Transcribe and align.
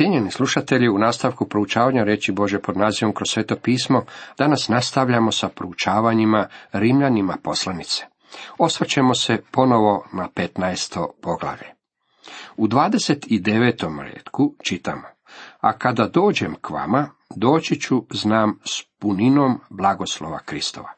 Cijenjeni 0.00 0.30
slušatelji, 0.30 0.88
u 0.88 0.98
nastavku 0.98 1.48
proučavanja 1.48 2.04
reći 2.04 2.32
Bože 2.32 2.58
pod 2.58 2.76
nazivom 2.76 3.14
kroz 3.14 3.28
sveto 3.30 3.56
pismo, 3.56 4.04
danas 4.38 4.68
nastavljamo 4.68 5.32
sa 5.32 5.48
proučavanjima 5.48 6.48
Rimljanima 6.72 7.36
poslanice. 7.42 8.04
Osvrćemo 8.58 9.14
se 9.14 9.42
ponovo 9.50 10.04
na 10.12 10.28
15. 10.34 11.06
poglavlje. 11.22 11.66
U 12.56 12.66
29. 12.66 14.02
redku 14.02 14.54
čitamo, 14.64 15.02
a 15.60 15.72
kada 15.72 16.06
dođem 16.06 16.54
k 16.60 16.70
vama, 16.70 17.08
doći 17.36 17.80
ću, 17.80 18.04
znam, 18.10 18.58
s 18.64 18.82
puninom 18.98 19.60
blagoslova 19.70 20.38
Kristova. 20.38 20.92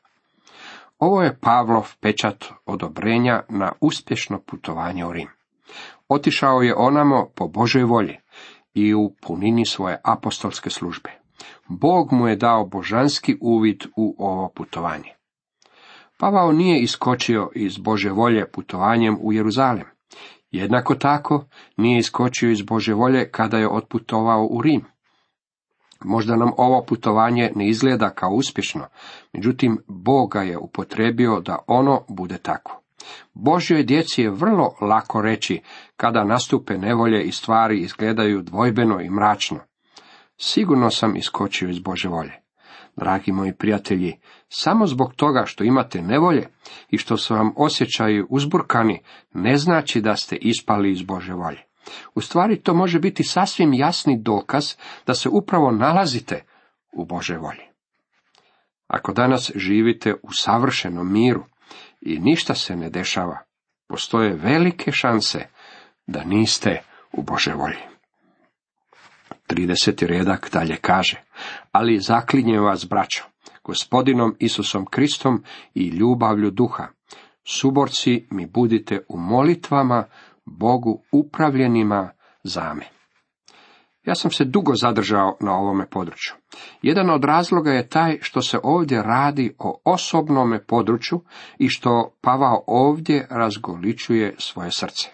Ovo 0.98 1.22
je 1.22 1.38
Pavlov 1.40 1.92
pečat 2.00 2.44
odobrenja 2.66 3.42
na 3.48 3.72
uspješno 3.80 4.40
putovanje 4.40 5.06
u 5.06 5.12
Rim. 5.12 5.28
Otišao 6.08 6.62
je 6.62 6.74
onamo 6.76 7.28
po 7.34 7.48
Božoj 7.48 7.84
volji 7.84 8.21
i 8.74 8.94
u 8.94 9.14
punini 9.20 9.66
svoje 9.66 10.00
apostolske 10.04 10.70
službe. 10.70 11.10
Bog 11.68 12.12
mu 12.12 12.28
je 12.28 12.36
dao 12.36 12.66
božanski 12.66 13.36
uvid 13.40 13.84
u 13.96 14.16
ovo 14.18 14.48
putovanje. 14.48 15.14
Pavao 16.18 16.52
nije 16.52 16.80
iskočio 16.80 17.50
iz 17.54 17.78
Bože 17.78 18.10
volje 18.10 18.50
putovanjem 18.50 19.18
u 19.20 19.32
Jeruzalem. 19.32 19.84
Jednako 20.50 20.94
tako 20.94 21.44
nije 21.76 21.98
iskočio 21.98 22.50
iz 22.50 22.62
Bože 22.62 22.94
volje 22.94 23.30
kada 23.30 23.58
je 23.58 23.68
otputovao 23.68 24.46
u 24.50 24.62
Rim. 24.62 24.84
Možda 26.04 26.36
nam 26.36 26.50
ovo 26.56 26.84
putovanje 26.84 27.52
ne 27.56 27.68
izgleda 27.68 28.10
kao 28.10 28.30
uspješno, 28.30 28.86
međutim 29.32 29.78
Boga 29.86 30.42
je 30.42 30.58
upotrebio 30.58 31.40
da 31.40 31.58
ono 31.66 32.04
bude 32.08 32.38
tako. 32.38 32.81
Božjoj 33.34 33.82
djeci 33.82 34.22
je 34.22 34.30
vrlo 34.30 34.74
lako 34.80 35.22
reći 35.22 35.60
kada 35.96 36.24
nastupe 36.24 36.78
nevolje 36.78 37.22
i 37.22 37.32
stvari 37.32 37.80
izgledaju 37.80 38.42
dvojbeno 38.42 39.00
i 39.00 39.10
mračno. 39.10 39.58
Sigurno 40.36 40.90
sam 40.90 41.16
iskočio 41.16 41.68
iz 41.68 41.78
Bože 41.78 42.08
volje. 42.08 42.32
Dragi 42.96 43.32
moji 43.32 43.52
prijatelji, 43.54 44.20
samo 44.48 44.86
zbog 44.86 45.14
toga 45.16 45.42
što 45.46 45.64
imate 45.64 46.02
nevolje 46.02 46.48
i 46.88 46.98
što 46.98 47.16
su 47.16 47.34
vam 47.34 47.52
osjećaju 47.56 48.26
uzburkani, 48.30 49.02
ne 49.34 49.56
znači 49.56 50.00
da 50.00 50.16
ste 50.16 50.36
ispali 50.36 50.90
iz 50.90 51.02
Bože 51.02 51.34
volje. 51.34 51.62
U 52.14 52.20
stvari 52.20 52.62
to 52.62 52.74
može 52.74 52.98
biti 52.98 53.24
sasvim 53.24 53.74
jasni 53.74 54.22
dokaz 54.22 54.74
da 55.06 55.14
se 55.14 55.28
upravo 55.28 55.70
nalazite 55.70 56.44
u 56.92 57.04
Bože 57.04 57.36
volji. 57.36 57.66
Ako 58.86 59.12
danas 59.12 59.52
živite 59.54 60.14
u 60.22 60.32
savršenom 60.32 61.12
miru 61.12 61.44
i 62.02 62.18
ništa 62.18 62.54
se 62.54 62.76
ne 62.76 62.90
dešava, 62.90 63.38
postoje 63.88 64.36
velike 64.36 64.92
šanse 64.92 65.46
da 66.06 66.24
niste 66.24 66.82
u 67.12 67.22
Bože 67.22 67.54
volji. 67.54 67.82
30. 69.48 70.06
redak 70.06 70.50
dalje 70.52 70.76
kaže, 70.76 71.22
ali 71.72 72.00
zaklinjem 72.00 72.64
vas, 72.64 72.86
braćo, 72.88 73.24
gospodinom 73.64 74.36
Isusom 74.38 74.86
Kristom 74.86 75.44
i 75.74 75.88
ljubavlju 75.88 76.50
duha, 76.50 76.88
suborci 77.44 78.26
mi 78.30 78.46
budite 78.46 79.04
u 79.08 79.18
molitvama 79.18 80.04
Bogu 80.44 81.02
upravljenima 81.12 82.10
zame. 82.44 83.01
Ja 84.04 84.14
sam 84.14 84.30
se 84.30 84.44
dugo 84.44 84.74
zadržao 84.74 85.36
na 85.40 85.54
ovome 85.56 85.86
području. 85.86 86.32
Jedan 86.82 87.10
od 87.10 87.24
razloga 87.24 87.70
je 87.70 87.88
taj 87.88 88.18
što 88.20 88.42
se 88.42 88.58
ovdje 88.62 89.02
radi 89.02 89.54
o 89.58 89.80
osobnome 89.84 90.64
području 90.64 91.20
i 91.58 91.68
što 91.68 92.16
Pavao 92.20 92.64
ovdje 92.66 93.26
razgoličuje 93.30 94.34
svoje 94.38 94.70
srce. 94.70 95.08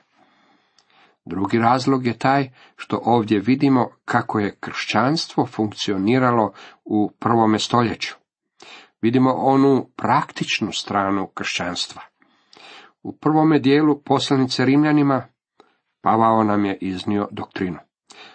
Drugi 1.25 1.59
razlog 1.59 2.07
je 2.07 2.19
taj 2.19 2.51
što 2.77 3.01
ovdje 3.05 3.41
vidimo 3.41 3.89
kako 4.05 4.39
je 4.39 4.57
kršćanstvo 4.61 5.47
funkcioniralo 5.47 6.53
u 6.85 7.11
prvome 7.19 7.59
stoljeću. 7.59 8.15
Vidimo 9.03 9.33
onu 9.33 9.91
praktičnu 9.97 10.73
stranu 10.73 11.27
kršćanstva. 11.35 12.03
U 13.03 13.17
prvome 13.17 13.59
dijelu 13.59 14.03
poslanice 14.03 14.65
Rimljanima 14.65 15.23
Pavao 16.01 16.45
nam 16.45 16.65
je 16.65 16.79
iznio 16.81 17.29
doktrinu. 17.31 17.88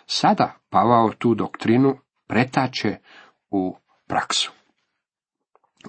Sada 0.05 0.53
Pavao 0.69 1.11
tu 1.17 1.35
doktrinu 1.35 1.97
pretače 2.27 2.97
u 3.49 3.75
praksu. 4.07 4.51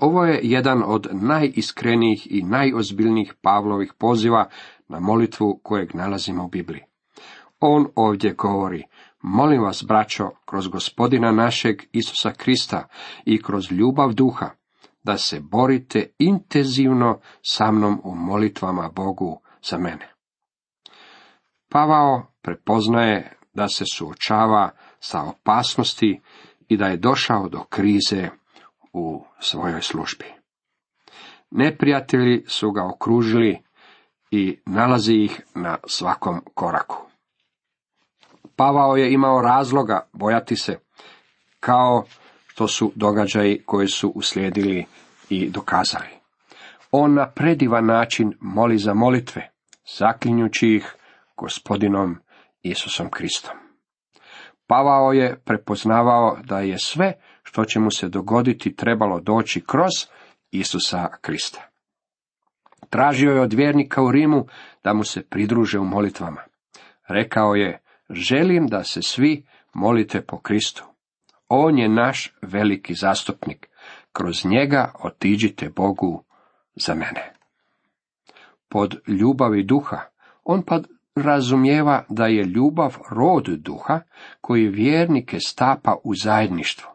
Ovo 0.00 0.24
je 0.24 0.40
jedan 0.42 0.82
od 0.86 1.08
najiskrenijih 1.12 2.26
i 2.30 2.42
najozbiljnijih 2.42 3.34
Pavlovih 3.42 3.92
poziva 3.98 4.48
na 4.88 5.00
molitvu 5.00 5.60
kojeg 5.62 5.94
nalazimo 5.94 6.44
u 6.44 6.48
Bibliji. 6.48 6.82
On 7.60 7.86
ovdje 7.96 8.32
govori, 8.32 8.84
molim 9.22 9.62
vas, 9.62 9.84
braćo, 9.88 10.30
kroz 10.44 10.68
gospodina 10.68 11.32
našeg 11.32 11.82
Isusa 11.92 12.32
Krista 12.32 12.88
i 13.24 13.42
kroz 13.42 13.72
ljubav 13.72 14.12
duha, 14.12 14.50
da 15.02 15.18
se 15.18 15.40
borite 15.40 16.06
intenzivno 16.18 17.20
sa 17.42 17.72
mnom 17.72 18.00
u 18.04 18.14
molitvama 18.14 18.90
Bogu 18.94 19.40
za 19.62 19.78
mene. 19.78 20.14
Pavao 21.68 22.26
prepoznaje 22.42 23.36
da 23.54 23.68
se 23.68 23.84
suočava 23.92 24.70
sa 25.00 25.22
opasnosti 25.22 26.20
i 26.68 26.76
da 26.76 26.86
je 26.86 26.96
došao 26.96 27.48
do 27.48 27.64
krize 27.64 28.28
u 28.92 29.24
svojoj 29.40 29.82
službi. 29.82 30.24
Neprijatelji 31.50 32.44
su 32.48 32.70
ga 32.70 32.86
okružili 32.86 33.62
i 34.30 34.58
nalazi 34.66 35.14
ih 35.14 35.40
na 35.54 35.78
svakom 35.86 36.40
koraku. 36.54 36.96
Pavao 38.56 38.96
je 38.96 39.12
imao 39.12 39.42
razloga 39.42 40.08
bojati 40.12 40.56
se, 40.56 40.78
kao 41.60 42.04
što 42.46 42.68
su 42.68 42.92
događaji 42.94 43.62
koji 43.66 43.88
su 43.88 44.08
uslijedili 44.08 44.86
i 45.28 45.50
dokazali. 45.50 46.08
On 46.90 47.14
na 47.14 47.30
predivan 47.30 47.86
način 47.86 48.32
moli 48.40 48.78
za 48.78 48.94
molitve, 48.94 49.50
zaklinjući 49.98 50.68
ih 50.68 50.94
gospodinom 51.36 52.18
Isusom 52.64 53.10
Kristom. 53.10 53.56
Pavao 54.66 55.12
je 55.12 55.40
prepoznavao 55.44 56.38
da 56.44 56.60
je 56.60 56.78
sve 56.78 57.12
što 57.42 57.64
će 57.64 57.80
mu 57.80 57.90
se 57.90 58.08
dogoditi 58.08 58.76
trebalo 58.76 59.20
doći 59.20 59.60
kroz 59.60 59.92
Isusa 60.50 61.08
Krista. 61.20 61.68
Tražio 62.90 63.32
je 63.32 63.40
od 63.40 63.52
vjernika 63.52 64.02
u 64.02 64.10
Rimu 64.10 64.46
da 64.84 64.94
mu 64.94 65.04
se 65.04 65.22
pridruže 65.22 65.78
u 65.78 65.84
molitvama. 65.84 66.40
Rekao 67.08 67.54
je, 67.54 67.82
želim 68.10 68.66
da 68.66 68.84
se 68.84 69.02
svi 69.02 69.46
molite 69.74 70.20
po 70.20 70.38
Kristu. 70.38 70.84
On 71.48 71.78
je 71.78 71.88
naš 71.88 72.34
veliki 72.42 72.94
zastupnik. 72.94 73.68
Kroz 74.12 74.44
njega 74.44 74.92
otiđite 75.02 75.68
Bogu 75.68 76.24
za 76.76 76.94
mene. 76.94 77.32
Pod 78.68 79.00
ljubavi 79.06 79.64
duha, 79.64 80.00
on 80.44 80.62
pa 80.62 80.80
razumijeva 81.16 82.04
da 82.08 82.26
je 82.26 82.44
ljubav 82.44 82.96
rod 83.10 83.44
duha 83.44 84.00
koji 84.40 84.68
vjernike 84.68 85.40
stapa 85.40 85.96
u 86.04 86.14
zajedništvo. 86.14 86.90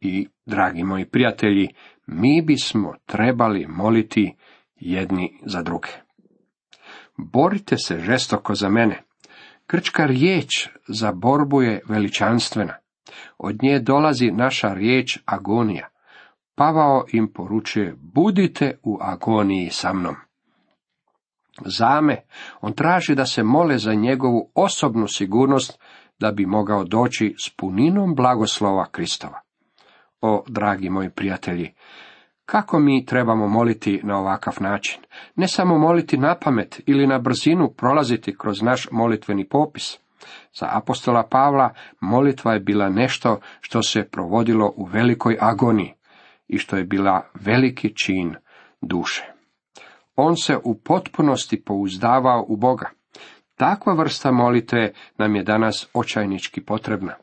I, 0.00 0.28
dragi 0.46 0.82
moji 0.82 1.04
prijatelji, 1.04 1.68
mi 2.06 2.42
bismo 2.42 2.94
trebali 3.06 3.66
moliti 3.68 4.34
jedni 4.76 5.38
za 5.46 5.62
druge. 5.62 5.88
Borite 7.16 7.76
se 7.76 7.98
žestoko 7.98 8.54
za 8.54 8.68
mene. 8.68 9.02
Krčka 9.66 10.06
riječ 10.06 10.68
za 10.88 11.12
borbu 11.12 11.62
je 11.62 11.80
veličanstvena. 11.88 12.74
Od 13.38 13.62
nje 13.62 13.78
dolazi 13.78 14.30
naša 14.30 14.74
riječ 14.74 15.18
agonija. 15.24 15.88
Pavao 16.54 17.04
im 17.12 17.32
poručuje, 17.32 17.94
budite 17.98 18.78
u 18.82 18.98
agoniji 19.00 19.70
sa 19.70 19.92
mnom. 19.92 20.14
Zame, 21.64 22.22
on 22.60 22.72
traži 22.72 23.14
da 23.14 23.26
se 23.26 23.42
mole 23.42 23.78
za 23.78 23.94
njegovu 23.94 24.50
osobnu 24.54 25.06
sigurnost 25.08 25.78
da 26.18 26.32
bi 26.32 26.46
mogao 26.46 26.84
doći 26.84 27.34
s 27.38 27.50
puninom 27.56 28.14
blagoslova 28.14 28.86
Kristova. 28.90 29.40
O, 30.20 30.44
dragi 30.48 30.90
moji 30.90 31.10
prijatelji, 31.10 31.74
kako 32.46 32.78
mi 32.78 33.06
trebamo 33.06 33.48
moliti 33.48 34.00
na 34.04 34.18
ovakav 34.18 34.56
način? 34.60 35.00
Ne 35.36 35.48
samo 35.48 35.78
moliti 35.78 36.16
na 36.16 36.34
pamet 36.40 36.80
ili 36.86 37.06
na 37.06 37.18
brzinu 37.18 37.70
prolaziti 37.76 38.38
kroz 38.38 38.62
naš 38.62 38.88
molitveni 38.90 39.48
popis. 39.48 39.98
Za 40.60 40.68
apostola 40.70 41.22
Pavla 41.30 41.70
molitva 42.00 42.52
je 42.52 42.60
bila 42.60 42.88
nešto 42.88 43.40
što 43.60 43.82
se 43.82 44.08
provodilo 44.08 44.72
u 44.76 44.84
velikoj 44.84 45.36
agoniji 45.40 45.94
i 46.48 46.58
što 46.58 46.76
je 46.76 46.84
bila 46.84 47.30
veliki 47.34 47.96
čin 47.96 48.34
duše. 48.80 49.33
On 50.16 50.36
se 50.36 50.58
u 50.64 50.74
potpunosti 50.78 51.62
pouzdavao 51.62 52.44
u 52.48 52.56
Boga. 52.56 52.90
Takva 53.56 53.94
vrsta 53.94 54.32
molitve 54.32 54.92
nam 55.18 55.36
je 55.36 55.42
danas 55.42 55.88
očajnički 55.94 56.60
potrebna. 56.60 57.14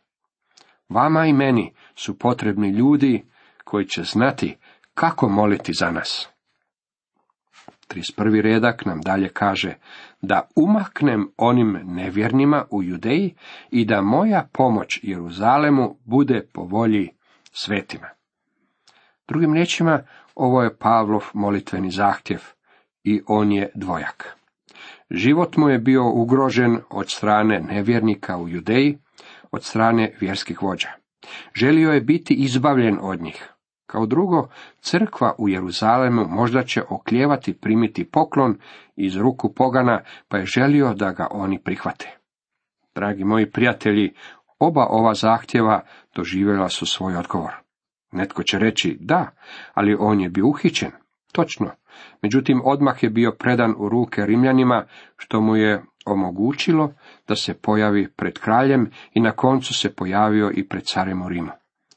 Vama 0.89 1.25
i 1.25 1.33
meni 1.33 1.73
su 1.95 2.19
potrebni 2.19 2.69
ljudi 2.69 3.25
koji 3.63 3.85
će 3.85 4.03
znati 4.03 4.57
kako 4.93 5.29
moliti 5.29 5.73
za 5.73 5.91
nas. 5.91 6.29
31. 7.87 8.41
redak 8.41 8.85
nam 8.85 9.01
dalje 9.01 9.29
kaže 9.29 9.73
da 10.21 10.47
umaknem 10.55 11.31
onim 11.37 11.79
nevjernima 11.83 12.65
u 12.71 12.83
Judeji 12.83 13.35
i 13.71 13.85
da 13.85 14.01
moja 14.01 14.47
pomoć 14.53 14.99
Jeruzalemu 15.03 15.97
bude 16.05 16.47
po 16.53 16.61
volji 16.61 17.09
svetima. 17.51 18.07
Drugim 19.27 19.53
riječima, 19.53 19.99
ovo 20.35 20.63
je 20.63 20.77
Pavlov 20.77 21.23
molitveni 21.33 21.91
zahtjev 21.91 22.41
i 23.03 23.21
on 23.27 23.51
je 23.51 23.71
dvojak. 23.75 24.37
Život 25.09 25.57
mu 25.57 25.69
je 25.69 25.79
bio 25.79 26.09
ugrožen 26.09 26.79
od 26.89 27.09
strane 27.09 27.59
nevjernika 27.59 28.37
u 28.37 28.49
Judeji, 28.49 28.97
od 29.51 29.63
strane 29.63 30.13
vjerskih 30.19 30.63
vođa. 30.63 30.89
Želio 31.55 31.91
je 31.91 32.01
biti 32.01 32.33
izbavljen 32.33 32.97
od 33.01 33.21
njih. 33.21 33.49
Kao 33.85 34.05
drugo, 34.05 34.49
crkva 34.81 35.35
u 35.37 35.49
Jeruzalemu 35.49 36.27
možda 36.27 36.63
će 36.63 36.83
oklijevati 36.89 37.53
primiti 37.53 38.05
poklon 38.05 38.57
iz 38.95 39.15
ruku 39.15 39.53
pogana, 39.53 40.01
pa 40.27 40.37
je 40.37 40.45
želio 40.45 40.93
da 40.93 41.11
ga 41.11 41.27
oni 41.31 41.59
prihvate. 41.59 42.17
Dragi 42.95 43.23
moji 43.23 43.51
prijatelji, 43.51 44.13
oba 44.59 44.85
ova 44.89 45.13
zahtjeva 45.13 45.81
doživjela 46.15 46.69
su 46.69 46.85
svoj 46.85 47.15
odgovor. 47.15 47.51
Netko 48.11 48.43
će 48.43 48.59
reći 48.59 48.97
da, 48.99 49.31
ali 49.73 49.97
on 49.99 50.21
je 50.21 50.29
bio 50.29 50.47
uhićen. 50.47 50.91
Točno. 51.31 51.71
Međutim, 52.21 52.61
odmah 52.65 53.03
je 53.03 53.09
bio 53.09 53.31
predan 53.39 53.73
u 53.77 53.89
ruke 53.89 54.25
Rimljanima, 54.25 54.85
što 55.17 55.41
mu 55.41 55.55
je 55.55 55.83
omogućilo 56.05 56.93
da 57.27 57.35
se 57.35 57.53
pojavi 57.53 58.11
pred 58.15 58.39
kraljem 58.39 58.91
i 59.13 59.19
na 59.19 59.31
koncu 59.31 59.73
se 59.73 59.95
pojavio 59.95 60.51
i 60.55 60.67
pred 60.67 60.83
carem 60.83 61.21
u 61.21 61.29
Rimu, 61.29 61.51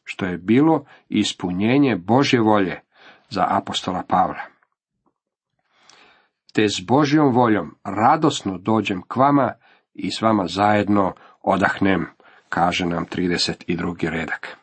što 0.04 0.26
je 0.26 0.38
bilo 0.38 0.84
ispunjenje 1.08 1.96
Božje 1.96 2.40
volje 2.40 2.80
za 3.28 3.46
apostola 3.48 4.02
Pavla. 4.08 4.42
Te 6.52 6.68
s 6.68 6.80
Božjom 6.86 7.32
voljom 7.32 7.74
radosno 7.84 8.58
dođem 8.58 9.02
k 9.08 9.16
vama 9.16 9.52
i 9.94 10.10
s 10.10 10.22
vama 10.22 10.46
zajedno 10.46 11.12
odahnem, 11.42 12.06
kaže 12.48 12.86
nam 12.86 13.06
32. 13.06 14.10
redak. 14.10 14.56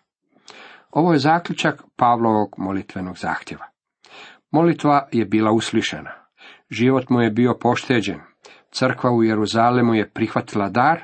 Ovo 0.92 1.14
je 1.14 1.20
zaključak 1.20 1.84
Pavlovog 1.96 2.56
molitvenog 2.58 3.18
zahtjeva. 3.18 3.71
Molitva 4.52 5.08
je 5.12 5.26
bila 5.26 5.52
uslišena. 5.52 6.12
Život 6.70 7.10
mu 7.10 7.22
je 7.22 7.32
bio 7.32 7.58
pošteđen. 7.62 8.20
Crkva 8.72 9.12
u 9.12 9.24
Jeruzalemu 9.24 9.94
je 9.94 10.10
prihvatila 10.10 10.70
dar 10.70 11.04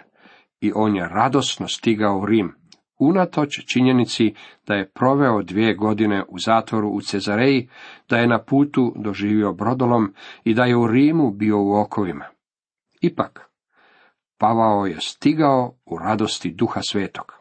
i 0.61 0.71
on 0.75 0.95
je 0.95 1.07
radosno 1.07 1.67
stigao 1.67 2.17
u 2.17 2.25
Rim, 2.25 2.55
unatoč 2.99 3.65
činjenici 3.73 4.33
da 4.67 4.73
je 4.73 4.89
proveo 4.89 5.41
dvije 5.41 5.75
godine 5.75 6.23
u 6.29 6.39
zatvoru 6.39 6.89
u 6.89 7.01
Cezareji, 7.01 7.69
da 8.09 8.17
je 8.17 8.27
na 8.27 8.41
putu 8.41 8.93
doživio 8.95 9.53
brodolom 9.53 10.13
i 10.43 10.53
da 10.53 10.65
je 10.65 10.75
u 10.75 10.87
Rimu 10.87 11.31
bio 11.31 11.61
u 11.61 11.75
okovima. 11.75 12.25
Ipak, 13.01 13.47
Pavao 14.37 14.85
je 14.85 14.97
stigao 15.01 15.73
u 15.85 15.97
radosti 15.97 16.51
duha 16.51 16.81
svetog. 16.81 17.33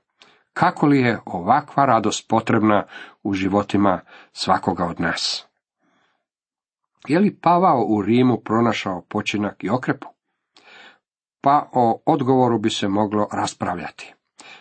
Kako 0.52 0.86
li 0.86 1.00
je 1.00 1.20
ovakva 1.26 1.86
radost 1.86 2.28
potrebna 2.28 2.84
u 3.22 3.32
životima 3.32 4.00
svakoga 4.32 4.84
od 4.84 5.00
nas? 5.00 5.46
Je 7.08 7.18
li 7.18 7.38
Pavao 7.40 7.86
u 7.88 8.02
Rimu 8.02 8.40
pronašao 8.44 9.04
počinak 9.08 9.64
i 9.64 9.70
okrepu? 9.70 10.06
Pa 11.40 11.70
o 11.72 12.02
odgovoru 12.06 12.58
bi 12.58 12.70
se 12.70 12.88
moglo 12.88 13.28
raspravljati. 13.32 14.14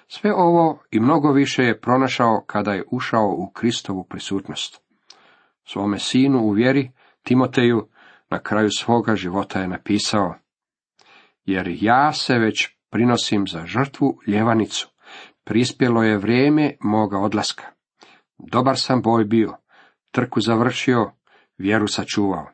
Sve 0.08 0.34
ovo 0.34 0.80
i 0.92 1.00
mnogo 1.00 1.32
više 1.32 1.64
je 1.64 1.80
pronašao 1.82 2.44
kada 2.48 2.74
je 2.74 2.84
ušao 2.92 3.28
u 3.38 3.52
Kristovu 3.54 4.04
prisutnost. 4.10 4.82
Svome 5.64 6.00
sinu 6.00 6.40
u 6.40 6.52
vjeri, 6.52 6.92
Timoteju, 7.24 7.88
na 8.30 8.40
kraju 8.40 8.70
svoga 8.72 9.16
života 9.16 9.60
je 9.60 9.68
napisao, 9.68 10.36
jer 11.46 11.78
ja 11.82 12.14
se 12.14 12.38
već 12.38 12.70
prinosim 12.90 13.48
za 13.48 13.66
žrtvu 13.66 14.20
ljevanicu, 14.28 14.90
prispjelo 15.44 16.04
je 16.04 16.18
vrijeme 16.18 16.76
moga 16.80 17.18
odlaska. 17.18 17.64
Dobar 18.38 18.78
sam 18.78 19.02
boj 19.02 19.24
bio, 19.24 19.58
trku 20.12 20.42
završio, 20.42 21.12
vjeru 21.58 21.88
sačuvao. 21.88 22.48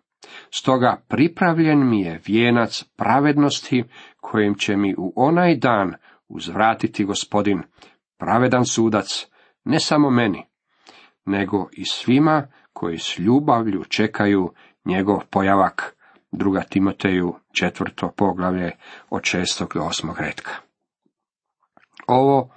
Stoga 0.52 1.04
pripravljen 1.08 1.90
mi 1.90 2.02
je 2.02 2.22
vijenac 2.26 2.84
pravednosti 2.96 3.84
kojim 4.22 4.56
će 4.56 4.78
mi 4.78 4.96
u 4.98 5.14
onaj 5.16 5.56
dan 5.56 5.94
uzvratiti 6.28 7.06
gospodin, 7.06 7.62
pravedan 8.18 8.66
sudac, 8.66 9.28
ne 9.64 9.80
samo 9.80 10.10
meni, 10.10 10.46
nego 11.26 11.70
i 11.72 11.86
svima 11.86 12.48
koji 12.74 12.98
s 12.98 13.20
ljubavlju 13.20 13.84
čekaju 13.84 14.54
njegov 14.86 15.20
pojavak, 15.30 15.96
druga 16.32 16.62
Timoteju, 16.62 17.36
četvrto 17.52 18.12
poglavlje 18.18 18.72
od 19.10 19.24
šestog 19.24 19.72
do 19.74 19.82
osmog 19.82 20.20
redka. 20.20 20.52
Ovo 22.08 22.54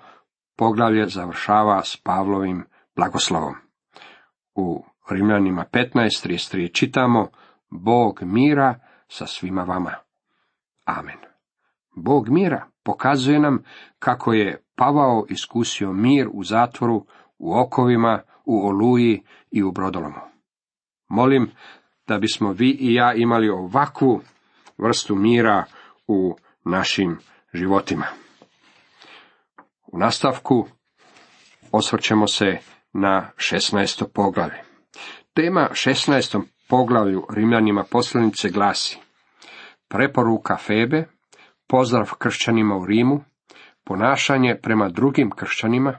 poglavlje 0.56 1.06
završava 1.06 1.82
s 1.85 1.96
Pavlovim 1.96 2.64
blagoslovom. 2.96 3.55
U 4.55 4.85
Rimljanima 5.10 5.64
15.33 5.72 6.72
čitamo 6.72 7.28
Bog 7.70 8.20
mira 8.22 8.80
sa 9.08 9.26
svima 9.26 9.62
vama. 9.62 9.94
Amen. 10.84 11.18
Bog 11.96 12.28
mira 12.28 12.66
pokazuje 12.82 13.38
nam 13.38 13.64
kako 13.98 14.32
je 14.32 14.60
Pavao 14.76 15.26
iskusio 15.28 15.92
mir 15.92 16.28
u 16.32 16.44
zatvoru, 16.44 17.06
u 17.38 17.54
okovima, 17.54 18.20
u 18.44 18.66
oluji 18.66 19.22
i 19.50 19.62
u 19.62 19.72
brodolomu. 19.72 20.20
Molim 21.08 21.50
da 22.06 22.18
bismo 22.18 22.52
vi 22.52 22.70
i 22.70 22.94
ja 22.94 23.14
imali 23.14 23.48
ovakvu 23.48 24.20
vrstu 24.78 25.14
mira 25.14 25.64
u 26.06 26.36
našim 26.64 27.18
životima. 27.52 28.06
U 29.86 29.98
nastavku 29.98 30.66
osvrćemo 31.72 32.26
se 32.26 32.58
na 32.92 33.30
16. 33.36 34.04
poglavlje. 34.14 34.73
Tema 35.36 35.69
16. 35.72 36.42
poglavlju 36.69 37.26
Rimljanima 37.31 37.84
poslanice 37.90 38.48
glasi 38.48 38.98
Preporuka 39.88 40.56
Febe, 40.56 41.04
pozdrav 41.69 42.10
kršćanima 42.19 42.76
u 42.76 42.86
Rimu, 42.86 43.20
ponašanje 43.84 44.56
prema 44.62 44.88
drugim 44.88 45.31
kršćanima, 45.31 45.98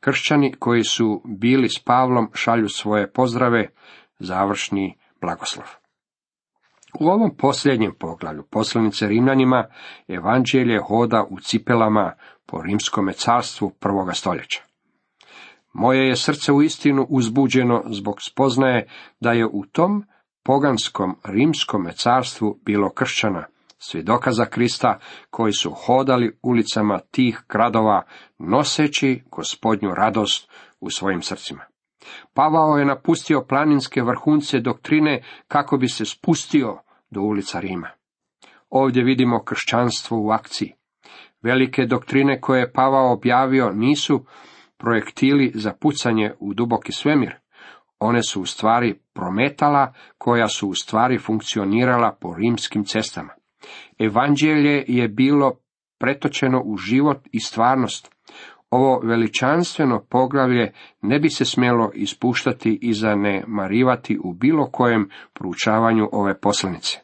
kršćani 0.00 0.54
koji 0.58 0.84
su 0.84 1.22
bili 1.24 1.68
s 1.68 1.78
Pavlom 1.84 2.30
šalju 2.34 2.68
svoje 2.68 3.12
pozdrave, 3.12 3.68
završni 4.18 4.98
blagoslov. 5.20 5.66
U 7.00 7.06
ovom 7.08 7.36
posljednjem 7.36 7.92
poglavlju 7.98 8.44
poslanice 8.50 9.08
Rimljanima 9.08 9.66
evanđelje 10.08 10.78
hoda 10.78 11.26
u 11.30 11.40
cipelama 11.40 12.12
po 12.46 12.62
rimskome 12.62 13.12
carstvu 13.12 13.70
prvoga 13.80 14.12
stoljeća. 14.12 14.71
Moje 15.72 16.08
je 16.08 16.16
srce 16.16 16.52
u 16.52 16.62
istinu 16.62 17.06
uzbuđeno 17.10 17.82
zbog 17.90 18.22
spoznaje 18.22 18.88
da 19.20 19.32
je 19.32 19.46
u 19.46 19.64
tom 19.72 20.04
poganskom 20.44 21.16
rimskom 21.24 21.86
carstvu 21.94 22.60
bilo 22.64 22.90
kršćana, 22.90 23.44
svjedoka 23.78 24.32
za 24.32 24.44
Krista 24.44 24.98
koji 25.30 25.52
su 25.52 25.70
hodali 25.70 26.38
ulicama 26.42 26.98
tih 27.10 27.42
gradova 27.48 28.02
noseći 28.38 29.22
gospodnju 29.30 29.94
radost 29.94 30.50
u 30.80 30.90
svojim 30.90 31.22
srcima. 31.22 31.62
Pavao 32.34 32.76
je 32.76 32.84
napustio 32.84 33.44
planinske 33.48 34.02
vrhunce 34.02 34.60
doktrine 34.60 35.22
kako 35.48 35.76
bi 35.76 35.88
se 35.88 36.04
spustio 36.04 36.78
do 37.10 37.20
ulica 37.20 37.60
Rima. 37.60 37.88
Ovdje 38.70 39.04
vidimo 39.04 39.44
kršćanstvo 39.44 40.18
u 40.20 40.30
akciji. 40.30 40.74
Velike 41.42 41.86
doktrine 41.86 42.40
koje 42.40 42.60
je 42.60 42.72
Pavao 42.72 43.12
objavio 43.12 43.70
nisu 43.72 44.24
projektili 44.82 45.52
za 45.54 45.72
pucanje 45.80 46.32
u 46.40 46.54
duboki 46.54 46.92
svemir. 46.92 47.34
One 47.98 48.22
su 48.22 48.42
u 48.42 48.46
stvari 48.46 48.94
prometala 49.14 49.92
koja 50.18 50.48
su 50.48 50.68
u 50.68 50.74
stvari 50.74 51.18
funkcionirala 51.18 52.16
po 52.20 52.34
rimskim 52.34 52.84
cestama. 52.84 53.32
Evanđelje 53.98 54.84
je 54.88 55.08
bilo 55.08 55.52
pretočeno 55.98 56.62
u 56.64 56.76
život 56.76 57.18
i 57.32 57.40
stvarnost. 57.40 58.14
Ovo 58.70 59.00
veličanstveno 59.04 60.04
poglavlje 60.10 60.72
ne 61.02 61.18
bi 61.18 61.30
se 61.30 61.44
smjelo 61.44 61.90
ispuštati 61.94 62.78
i 62.82 62.92
zanemarivati 62.92 64.18
u 64.24 64.32
bilo 64.32 64.70
kojem 64.70 65.08
proučavanju 65.32 66.08
ove 66.12 66.40
poslanice. 66.40 66.98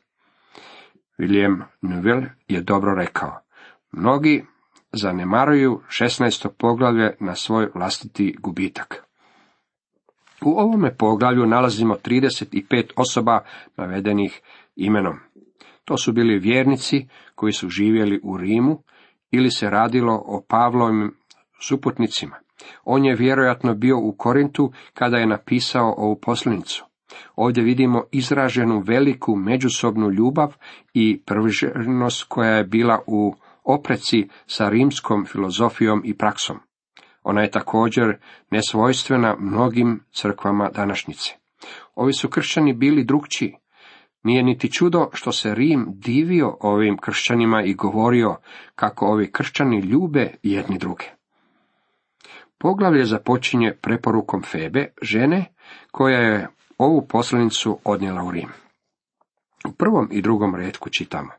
William 1.18 1.62
Newell 1.82 2.26
je 2.48 2.60
dobro 2.60 2.94
rekao. 2.94 3.40
Mnogi 3.92 4.44
zanemaruju 4.92 5.80
16. 5.88 6.48
poglavlje 6.58 7.16
na 7.20 7.34
svoj 7.34 7.68
vlastiti 7.74 8.36
gubitak. 8.38 9.04
U 10.42 10.50
ovome 10.50 10.96
poglavlju 10.96 11.46
nalazimo 11.46 11.94
35 11.94 12.90
osoba 12.96 13.40
navedenih 13.76 14.40
imenom. 14.76 15.18
To 15.84 15.96
su 15.96 16.12
bili 16.12 16.38
vjernici 16.38 17.08
koji 17.34 17.52
su 17.52 17.68
živjeli 17.68 18.20
u 18.22 18.36
Rimu 18.36 18.82
ili 19.30 19.50
se 19.50 19.70
radilo 19.70 20.22
o 20.26 20.42
Pavlovim 20.48 21.14
suputnicima. 21.60 22.36
On 22.84 23.04
je 23.04 23.16
vjerojatno 23.16 23.74
bio 23.74 23.98
u 23.98 24.12
Korintu 24.12 24.72
kada 24.94 25.16
je 25.16 25.26
napisao 25.26 25.94
ovu 25.96 26.20
poslanicu. 26.20 26.84
Ovdje 27.36 27.62
vidimo 27.62 28.04
izraženu 28.12 28.80
veliku 28.80 29.36
međusobnu 29.36 30.10
ljubav 30.10 30.56
i 30.94 31.22
prvženost 31.26 32.24
koja 32.28 32.50
je 32.50 32.64
bila 32.64 32.98
u 33.06 33.34
opreci 33.68 34.28
sa 34.46 34.68
rimskom 34.68 35.26
filozofijom 35.26 36.02
i 36.04 36.16
praksom. 36.18 36.58
Ona 37.22 37.42
je 37.42 37.50
također 37.50 38.16
nesvojstvena 38.50 39.36
mnogim 39.38 40.00
crkvama 40.12 40.70
današnjice. 40.74 41.30
Ovi 41.94 42.12
su 42.12 42.28
kršćani 42.28 42.72
bili 42.72 43.04
drugčiji. 43.04 43.54
Nije 44.22 44.42
niti 44.42 44.72
čudo 44.72 45.10
što 45.12 45.32
se 45.32 45.54
Rim 45.54 45.86
divio 45.88 46.56
ovim 46.60 46.96
kršćanima 46.96 47.62
i 47.62 47.74
govorio 47.74 48.36
kako 48.74 49.06
ovi 49.06 49.32
kršćani 49.32 49.80
ljube 49.80 50.34
jedni 50.42 50.78
druge. 50.78 51.04
Poglavlje 52.58 53.04
započinje 53.04 53.74
preporukom 53.82 54.42
Febe, 54.42 54.92
žene, 55.02 55.44
koja 55.90 56.18
je 56.18 56.48
ovu 56.78 57.06
poslanicu 57.08 57.78
odnijela 57.84 58.22
u 58.24 58.30
Rim. 58.30 58.67
U 59.68 59.72
prvom 59.72 60.08
i 60.12 60.22
drugom 60.22 60.54
redku 60.54 60.90
čitamo. 60.90 61.30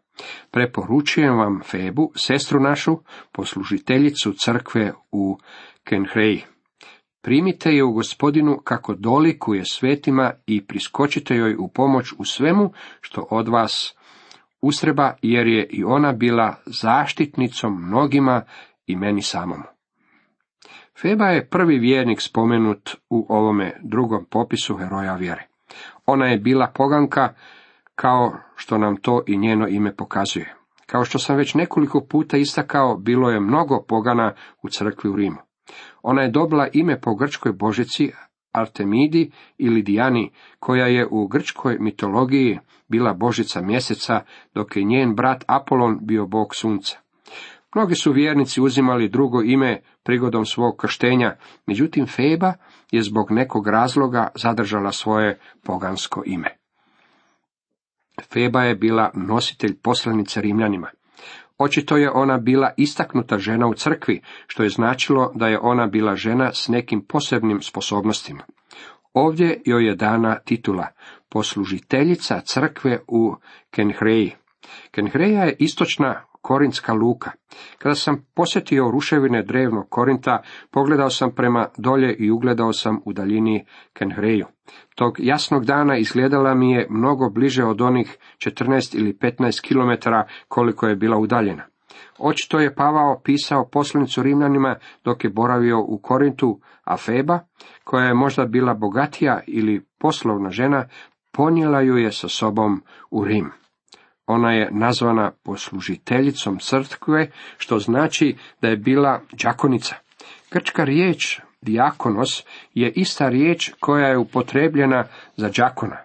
Preporučujem 0.51 1.38
vam 1.38 1.62
Febu, 1.63 2.12
sestru 2.15 2.59
našu, 2.59 2.98
poslužiteljicu 3.31 4.33
crkve 4.33 4.93
u 5.12 5.38
Kenhreji. 5.83 6.43
Primite 7.21 7.71
je 7.71 7.83
u 7.83 7.91
gospodinu 7.91 8.57
kako 8.63 8.93
dolikuje 8.93 9.63
svetima 9.65 10.31
i 10.45 10.65
priskočite 10.65 11.36
joj 11.36 11.55
u 11.59 11.67
pomoć 11.67 12.13
u 12.17 12.25
svemu 12.25 12.71
što 13.01 13.27
od 13.31 13.48
vas 13.48 13.95
ustreba, 14.62 15.13
jer 15.21 15.48
je 15.48 15.67
i 15.69 15.83
ona 15.83 16.12
bila 16.13 16.55
zaštitnicom 16.65 17.88
mnogima 17.88 18.41
i 18.88 18.95
meni 18.95 19.21
samom. 19.21 19.63
Feba 21.01 21.25
je 21.25 21.50
prvi 21.50 21.79
vjernik 21.79 22.21
spomenut 22.21 22.89
u 23.09 23.25
ovome 23.29 23.79
drugom 23.83 24.25
popisu 24.25 24.77
heroja 24.77 25.15
vjere. 25.15 25.48
Ona 26.05 26.25
je 26.25 26.38
bila 26.38 26.71
poganka 26.75 27.33
kao 28.01 28.34
što 28.56 28.77
nam 28.77 28.96
to 28.96 29.22
i 29.27 29.38
njeno 29.38 29.68
ime 29.68 29.96
pokazuje. 29.96 30.56
Kao 30.86 31.06
što 31.06 31.20
sam 31.20 31.38
već 31.38 31.53
nekoliko 31.53 32.06
puta 32.10 32.38
istakao, 32.38 32.98
bilo 32.98 33.29
je 33.29 33.39
mnogo 33.39 33.84
pogana 33.88 34.34
u 34.63 34.70
crkvi 34.70 35.10
u 35.10 35.15
Rimu. 35.15 35.38
Ona 36.03 36.22
je 36.22 36.32
dobila 36.32 36.68
ime 36.74 37.01
po 37.01 37.15
grčkoj 37.15 37.51
božici 37.51 38.12
Artemidi 38.51 39.32
ili 39.58 39.82
Dijani, 39.82 40.32
koja 40.60 40.86
je 40.86 41.08
u 41.12 41.27
grčkoj 41.27 41.77
mitologiji 41.79 42.60
bila 42.88 43.13
božica 43.13 43.62
mjeseca, 43.62 44.22
dok 44.53 44.75
je 44.75 44.84
njen 44.84 45.15
brat 45.15 45.44
Apolon 45.48 46.00
bio 46.01 46.25
bog 46.25 46.56
sunca. 46.56 46.98
Mnogi 47.75 47.96
su 47.96 48.12
vjernici 48.12 48.62
uzimali 48.62 49.10
drugo 49.10 49.41
ime 49.41 49.82
prigodom 50.03 50.46
svog 50.46 50.77
krštenja, 50.77 51.36
međutim 51.65 52.06
Feba 52.06 52.53
je 52.91 53.01
zbog 53.01 53.32
nekog 53.32 53.68
razloga 53.68 54.27
zadržala 54.36 54.91
svoje 54.91 55.39
pogansko 55.63 56.24
ime. 56.25 56.58
Feba 58.19 58.63
je 58.63 58.75
bila 58.75 59.11
nositelj 59.13 59.75
poslanice 59.81 60.41
Rimljanima. 60.41 60.88
Očito 61.57 61.97
je 61.97 62.11
ona 62.11 62.38
bila 62.38 62.71
istaknuta 62.77 63.38
žena 63.38 63.67
u 63.67 63.73
crkvi, 63.73 64.21
što 64.47 64.63
je 64.63 64.69
značilo 64.69 65.31
da 65.35 65.47
je 65.47 65.59
ona 65.61 65.88
bila 65.88 66.15
žena 66.15 66.53
s 66.53 66.67
nekim 66.67 67.05
posebnim 67.05 67.61
sposobnostima. 67.61 68.43
Ovdje 69.13 69.61
joj 69.65 69.88
je 69.88 69.95
dana 69.95 70.39
titula 70.39 70.88
poslužiteljica 71.29 72.39
crkve 72.39 72.99
u 73.07 73.35
Kenhreji. 73.71 74.35
Kenhreja 74.91 75.43
je 75.43 75.55
istočna 75.59 76.21
Korintska 76.41 76.93
luka. 76.93 77.31
Kada 77.77 77.95
sam 77.95 78.25
posjetio 78.33 78.91
ruševine 78.91 79.43
drevnog 79.43 79.89
Korinta, 79.89 80.41
pogledao 80.71 81.09
sam 81.09 81.31
prema 81.35 81.67
dolje 81.77 82.15
i 82.19 82.31
ugledao 82.31 82.73
sam 82.73 83.01
u 83.05 83.13
daljini 83.13 83.65
Kenhreju. 83.93 84.45
Tog 84.95 85.15
jasnog 85.19 85.65
dana 85.65 85.97
izgledala 85.97 86.53
mi 86.53 86.71
je 86.71 86.88
mnogo 86.89 87.29
bliže 87.29 87.63
od 87.63 87.81
onih 87.81 88.17
14 88.38 88.97
ili 88.97 89.13
15 89.13 89.67
km 89.67 90.09
koliko 90.47 90.88
je 90.88 90.95
bila 90.95 91.17
udaljena. 91.17 91.63
Očito 92.19 92.59
je 92.59 92.75
Pavao 92.75 93.21
pisao 93.23 93.69
poslanicu 93.71 94.23
Rimljanima 94.23 94.75
dok 95.03 95.23
je 95.23 95.29
boravio 95.29 95.79
u 95.79 95.99
Korintu, 96.03 96.59
a 96.83 96.97
Feba, 96.97 97.39
koja 97.83 98.05
je 98.05 98.13
možda 98.13 98.45
bila 98.45 98.73
bogatija 98.73 99.39
ili 99.47 99.85
poslovna 99.99 100.49
žena, 100.49 100.88
ponijela 101.31 101.81
ju 101.81 101.97
je 101.97 102.11
sa 102.11 102.27
sobom 102.27 102.83
u 103.11 103.25
Rim. 103.25 103.51
Ona 104.27 104.53
je 104.53 104.69
nazvana 104.71 105.31
poslužiteljicom 105.43 106.57
crkve, 106.59 107.31
što 107.57 107.79
znači 107.79 108.35
da 108.61 108.67
je 108.67 108.77
bila 108.77 109.21
đakonica. 109.43 109.95
Grčka 110.51 110.83
riječ 110.83 111.41
diakonos 111.61 112.43
je 112.73 112.91
ista 112.95 113.29
riječ 113.29 113.71
koja 113.79 114.07
je 114.07 114.17
upotrebljena 114.17 115.05
za 115.37 115.49
đakona. 115.57 115.97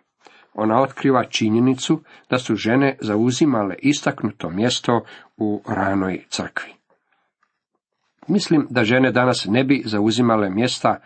Ona 0.54 0.80
otkriva 0.80 1.24
činjenicu 1.24 2.02
da 2.30 2.38
su 2.38 2.56
žene 2.56 2.96
zauzimale 3.00 3.74
istaknuto 3.78 4.50
mjesto 4.50 5.04
u 5.36 5.62
ranoj 5.68 6.24
crkvi. 6.28 6.72
Mislim 8.28 8.66
da 8.70 8.84
žene 8.84 9.12
danas 9.12 9.46
ne 9.50 9.64
bi 9.64 9.82
zauzimale 9.84 10.50
mjesta 10.50 11.00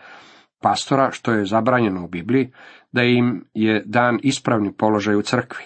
pastora, 0.61 1.11
što 1.11 1.31
je 1.31 1.45
zabranjeno 1.45 2.03
u 2.03 2.07
Bibliji, 2.07 2.51
da 2.91 3.03
im 3.03 3.45
je 3.53 3.83
dan 3.85 4.19
ispravni 4.23 4.73
položaj 4.73 5.15
u 5.15 5.21
crkvi. 5.21 5.63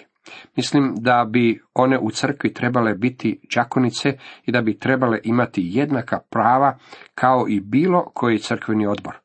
Mislim 0.56 0.96
da 0.98 1.25
bi 1.30 1.62
one 1.74 2.00
u 2.00 2.12
crkvi 2.12 2.53
trebale 2.53 2.94
biti 2.94 3.39
čakonice 3.50 4.18
i 4.46 4.51
da 4.51 4.62
bi 4.62 4.80
trebale 4.80 5.20
imati 5.24 5.62
jednaka 5.65 6.20
prava 6.30 6.77
kao 7.15 7.46
i 7.50 7.60
bilo 7.60 8.12
koji 8.13 8.39
crkveni 8.39 8.88
odbor. 8.88 9.15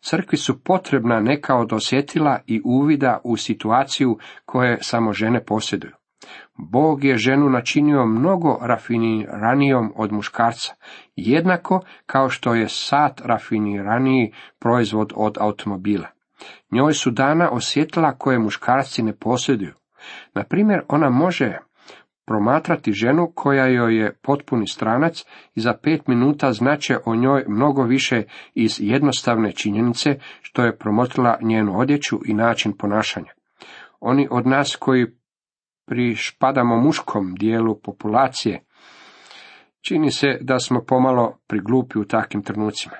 Crkvi 0.00 0.38
su 0.38 0.62
potrebna 0.64 1.20
neka 1.20 1.56
od 1.56 1.72
osjetila 1.72 2.38
i 2.46 2.60
uvida 2.64 3.20
u 3.24 3.36
situaciju 3.36 4.18
koje 4.44 4.78
samo 4.80 5.12
žene 5.12 5.44
posjeduju. 5.44 5.92
Bog 6.58 7.04
je 7.04 7.16
ženu 7.16 7.50
načinio 7.50 8.06
mnogo 8.06 8.58
rafiniranijom 8.62 9.92
od 9.96 10.12
muškarca, 10.12 10.74
jednako 11.16 11.80
kao 12.06 12.28
što 12.28 12.54
je 12.54 12.68
sat 12.68 13.20
rafiniraniji 13.24 14.32
proizvod 14.58 15.12
od 15.16 15.36
automobila. 15.40 16.06
Njoj 16.70 16.92
su 16.92 17.10
dana 17.10 17.50
osjetila 17.50 18.12
koje 18.12 18.38
muškarci 18.38 19.02
ne 19.02 19.16
posjeduju. 19.16 19.74
Na 20.34 20.44
primjer, 20.44 20.80
ona 20.88 21.10
može 21.10 21.58
promatrati 22.26 22.92
ženu 22.92 23.32
koja 23.34 23.66
joj 23.66 23.98
je 23.98 24.14
potpuni 24.22 24.66
stranac 24.66 25.24
i 25.54 25.60
za 25.60 25.74
pet 25.82 26.08
minuta 26.08 26.52
znače 26.52 26.96
o 27.04 27.16
njoj 27.16 27.44
mnogo 27.48 27.82
više 27.82 28.22
iz 28.54 28.76
jednostavne 28.80 29.52
činjenice 29.52 30.18
što 30.40 30.62
je 30.62 30.78
promotrila 30.78 31.38
njenu 31.42 31.78
odjeću 31.78 32.20
i 32.26 32.34
način 32.34 32.72
ponašanja. 32.78 33.32
Oni 34.00 34.28
od 34.30 34.46
nas 34.46 34.76
koji 34.76 35.06
prišpadamo 35.86 36.76
muškom 36.76 37.34
dijelu 37.34 37.80
populacije, 37.80 38.64
čini 39.80 40.10
se 40.10 40.38
da 40.40 40.58
smo 40.58 40.84
pomalo 40.86 41.38
priglupi 41.46 41.98
u 41.98 42.04
takvim 42.04 42.42
trenucima. 42.42 42.96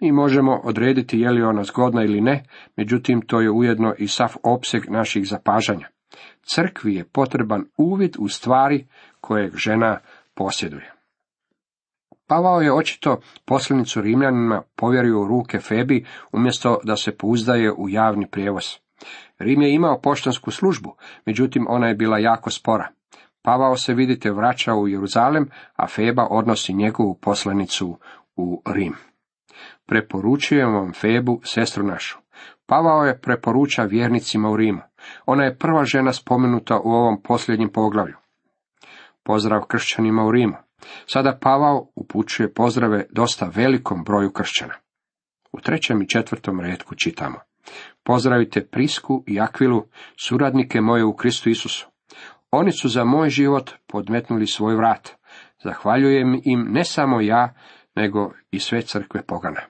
Mi 0.00 0.12
možemo 0.12 0.60
odrediti 0.64 1.20
je 1.20 1.30
li 1.30 1.42
ona 1.42 1.64
zgodna 1.64 2.04
ili 2.04 2.20
ne, 2.20 2.44
međutim 2.76 3.20
to 3.20 3.40
je 3.40 3.50
ujedno 3.50 3.94
i 3.98 4.08
sav 4.08 4.34
opseg 4.42 4.90
naših 4.90 5.28
zapažanja. 5.28 5.88
Crkvi 6.54 6.94
je 6.94 7.04
potreban 7.04 7.64
uvid 7.76 8.16
u 8.18 8.28
stvari 8.28 8.86
kojeg 9.20 9.56
žena 9.56 9.98
posjeduje. 10.34 10.92
Pavao 12.26 12.60
je 12.60 12.72
očito 12.72 13.20
poslanicu 13.44 14.00
Rimljanima 14.00 14.62
povjerio 14.76 15.20
u 15.20 15.26
ruke 15.26 15.58
Febi 15.58 16.06
umjesto 16.32 16.80
da 16.84 16.96
se 16.96 17.16
pouzdaje 17.16 17.72
u 17.72 17.88
javni 17.88 18.26
prijevoz. 18.30 18.64
Rim 19.38 19.62
je 19.62 19.74
imao 19.74 20.00
poštansku 20.00 20.50
službu, 20.50 20.96
međutim 21.26 21.66
ona 21.68 21.88
je 21.88 21.94
bila 21.94 22.18
jako 22.18 22.50
spora. 22.50 22.88
Pavao 23.42 23.76
se, 23.76 23.94
vidite, 23.94 24.30
vraća 24.30 24.74
u 24.74 24.88
Jeruzalem, 24.88 25.50
a 25.76 25.86
Feba 25.86 26.26
odnosi 26.30 26.74
njegovu 26.74 27.14
poslanicu 27.14 27.98
u 28.36 28.62
Rim. 28.66 28.94
Preporučujem 29.86 30.74
vam 30.74 30.92
Febu, 30.92 31.40
sestru 31.44 31.84
našu. 31.84 32.18
Pavao 32.66 33.04
je 33.04 33.20
preporuča 33.20 33.82
vjernicima 33.82 34.50
u 34.50 34.56
Rimu. 34.56 34.80
Ona 35.26 35.44
je 35.44 35.58
prva 35.58 35.84
žena 35.84 36.12
spomenuta 36.12 36.80
u 36.84 36.88
ovom 36.88 37.22
posljednjem 37.22 37.72
poglavlju. 37.72 38.16
Pozdrav 39.22 39.62
kršćanima 39.62 40.24
u 40.24 40.30
Rimu. 40.30 40.56
Sada 41.06 41.38
Pavao 41.42 41.86
upućuje 41.94 42.54
pozdrave 42.54 43.06
dosta 43.10 43.50
velikom 43.54 44.04
broju 44.04 44.32
kršćana. 44.32 44.74
U 45.52 45.60
trećem 45.60 46.02
i 46.02 46.08
četvrtom 46.08 46.60
redku 46.60 46.94
čitamo. 46.94 47.36
Pozdravite 48.04 48.66
Prisku 48.66 49.24
i 49.26 49.40
Akvilu, 49.40 49.84
suradnike 50.16 50.80
moje 50.80 51.04
u 51.04 51.16
Kristu 51.16 51.50
Isusu. 51.50 51.88
Oni 52.50 52.72
su 52.72 52.88
za 52.88 53.04
moj 53.04 53.28
život 53.28 53.70
podmetnuli 53.86 54.46
svoj 54.46 54.76
vrat. 54.76 55.08
Zahvaljujem 55.64 56.40
im 56.44 56.66
ne 56.70 56.84
samo 56.84 57.20
ja, 57.20 57.54
nego 57.96 58.32
i 58.50 58.58
sve 58.58 58.82
crkve 58.82 59.22
pogana. 59.26 59.60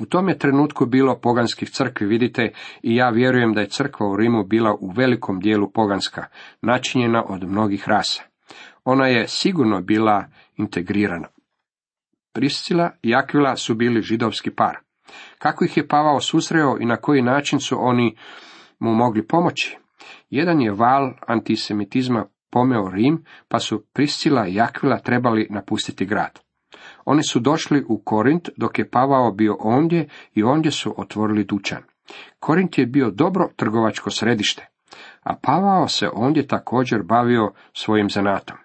U 0.00 0.06
tom 0.06 0.28
je 0.28 0.38
trenutku 0.38 0.86
bilo 0.86 1.18
poganskih 1.20 1.70
crkvi, 1.70 2.06
vidite, 2.06 2.52
i 2.82 2.96
ja 2.96 3.10
vjerujem 3.10 3.54
da 3.54 3.60
je 3.60 3.68
crkva 3.68 4.06
u 4.06 4.16
Rimu 4.16 4.44
bila 4.44 4.74
u 4.80 4.90
velikom 4.90 5.40
dijelu 5.40 5.70
poganska, 5.70 6.24
načinjena 6.62 7.24
od 7.28 7.48
mnogih 7.48 7.88
rasa. 7.88 8.22
Ona 8.84 9.06
je 9.06 9.28
sigurno 9.28 9.80
bila 9.80 10.24
integrirana. 10.56 11.28
Priscila 12.32 12.90
i 13.02 13.14
Akvila 13.14 13.56
su 13.56 13.74
bili 13.74 14.02
židovski 14.02 14.50
par. 14.50 14.78
Kako 15.38 15.64
ih 15.64 15.76
je 15.76 15.88
Pavao 15.88 16.20
susreo 16.20 16.76
i 16.80 16.86
na 16.86 16.96
koji 16.96 17.22
način 17.22 17.60
su 17.60 17.76
oni 17.80 18.16
mu 18.78 18.94
mogli 18.94 19.26
pomoći? 19.26 19.78
Jedan 20.30 20.60
je 20.60 20.72
val 20.72 21.12
antisemitizma 21.26 22.26
pomeo 22.50 22.90
Rim, 22.90 23.24
pa 23.48 23.58
su 23.58 23.84
Priscila 23.92 24.48
i 24.48 24.54
Jakvila 24.54 24.98
trebali 24.98 25.46
napustiti 25.50 26.06
grad. 26.06 26.47
Oni 27.10 27.22
su 27.22 27.40
došli 27.40 27.84
u 27.88 27.98
Korint 28.04 28.48
dok 28.56 28.78
je 28.78 28.90
Pavao 28.90 29.32
bio 29.32 29.56
ondje 29.60 30.08
i 30.34 30.42
ondje 30.42 30.70
su 30.70 30.94
otvorili 30.96 31.44
dućan. 31.44 31.82
Korint 32.38 32.78
je 32.78 32.86
bio 32.86 33.10
dobro 33.10 33.48
trgovačko 33.56 34.10
središte, 34.10 34.68
a 35.22 35.36
Pavao 35.42 35.88
se 35.88 36.08
ondje 36.12 36.46
također 36.46 37.02
bavio 37.02 37.52
svojim 37.72 38.10
zanatom. 38.10 38.56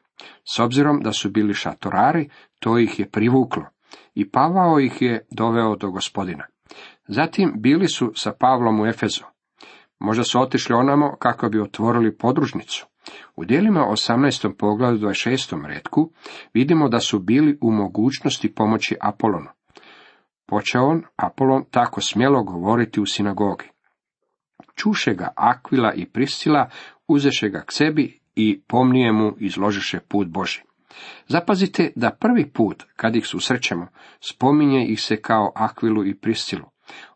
S 0.56 0.60
obzirom 0.60 1.02
da 1.02 1.12
su 1.12 1.30
bili 1.30 1.54
šatorari, 1.54 2.30
to 2.60 2.80
ih 2.80 3.00
je 3.00 3.10
privuklo 3.10 3.66
i 4.14 4.30
Pavao 4.30 4.80
ih 4.80 5.02
je 5.02 5.26
doveo 5.32 5.76
do 5.76 5.92
gospodina. 5.92 6.46
Zatim 7.08 7.54
bili 7.56 7.88
su 7.88 8.12
sa 8.16 8.32
Pavlom 8.40 8.80
u 8.80 8.86
Efezu. 8.86 9.24
Možda 10.00 10.24
su 10.24 10.42
otišli 10.42 10.76
onamo 10.76 11.16
kako 11.20 11.50
bi 11.50 11.62
otvorili 11.62 12.18
podružnicu. 12.18 12.88
U 13.36 13.46
dijelima 13.46 13.88
18. 13.90 14.54
poglavlju 14.58 15.00
26. 15.00 15.66
redku 15.68 16.12
vidimo 16.54 16.90
da 16.90 17.00
su 17.00 17.20
bili 17.20 17.58
u 17.62 17.72
mogućnosti 17.72 18.56
pomoći 18.56 18.96
Apolonu. 19.02 19.50
Počeo 20.46 20.84
on, 20.84 21.04
Apolon, 21.16 21.64
tako 21.72 22.02
smjelo 22.02 22.44
govoriti 22.44 23.02
u 23.02 23.06
sinagogi. 23.06 23.66
Čuše 24.76 25.14
ga 25.14 25.30
Akvila 25.36 25.94
i 25.94 26.06
Priscila, 26.06 26.70
uzeše 27.08 27.50
ga 27.50 27.62
k 27.62 27.72
sebi 27.72 28.20
i 28.36 28.62
pomnije 28.68 29.12
mu 29.12 29.34
izložiše 29.40 30.00
put 30.00 30.28
Boži. 30.28 30.62
Zapazite 31.28 31.92
da 31.96 32.12
prvi 32.20 32.50
put, 32.50 32.84
kad 32.96 33.16
ih 33.16 33.28
susrećemo, 33.28 33.88
spominje 34.20 34.86
ih 34.88 35.02
se 35.02 35.22
kao 35.22 35.52
Akvilu 35.56 36.06
i 36.06 36.16
Priscilu. 36.16 36.66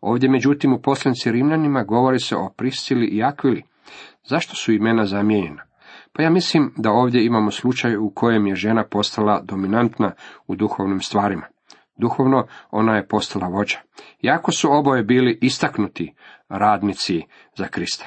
Ovdje, 0.01 0.29
međutim, 0.29 0.73
u 0.73 0.81
poslanici 0.81 1.31
Rimljanima 1.31 1.83
govori 1.83 2.19
se 2.19 2.35
o 2.35 2.53
Priscili 2.57 3.07
i 3.07 3.23
Akvili. 3.23 3.63
Zašto 4.23 4.55
su 4.55 4.73
imena 4.73 5.05
zamijenjena? 5.05 5.66
Pa 6.17 6.23
ja 6.23 6.29
mislim 6.29 6.73
da 6.77 6.91
ovdje 6.91 7.25
imamo 7.25 7.51
slučaj 7.51 7.97
u 7.97 8.11
kojem 8.15 8.47
je 8.47 8.55
žena 8.55 8.83
postala 8.83 9.41
dominantna 9.43 10.11
u 10.47 10.55
duhovnim 10.55 10.99
stvarima. 10.99 11.45
Duhovno 11.97 12.47
ona 12.71 12.95
je 12.95 13.07
postala 13.07 13.47
vođa. 13.47 13.77
Jako 14.21 14.51
su 14.51 14.71
oboje 14.71 15.03
bili 15.03 15.39
istaknuti 15.41 16.13
radnici 16.49 17.21
za 17.57 17.67
Krista. 17.67 18.05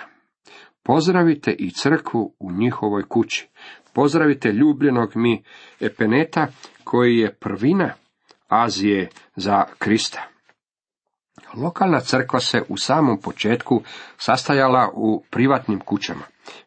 Pozdravite 0.83 1.53
i 1.59 1.71
crkvu 1.71 2.35
u 2.39 2.53
njihovoj 2.53 3.03
kući. 3.09 3.49
Pozdravite 3.95 4.53
ljubljenog 4.53 5.13
mi 5.15 5.43
Epeneta, 5.81 6.47
koji 6.85 7.17
je 7.17 7.35
prvina 7.35 7.93
Azije 8.49 9.09
za 9.37 9.65
Krista. 9.79 10.29
Lokalna 11.55 12.01
crkva 12.01 12.41
se 12.41 12.63
u 12.69 12.77
samom 12.77 13.21
početku 13.21 13.83
sastajala 14.19 14.91
u 14.95 15.25
privatnim 15.31 15.81
kućama. 15.81 16.23